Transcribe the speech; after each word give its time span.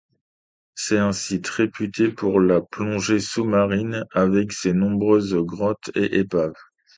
C'est 0.73 0.97
un 0.97 1.11
site 1.11 1.47
réputé 1.47 2.09
pour 2.09 2.39
la 2.39 2.59
plongée 2.59 3.19
sous-marine 3.19 4.03
avec 4.13 4.51
ses 4.51 4.73
nombreuses 4.73 5.35
grottes 5.35 5.91
et 5.93 6.17
épaves. 6.17 6.55